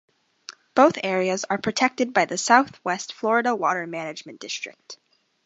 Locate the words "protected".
1.59-2.11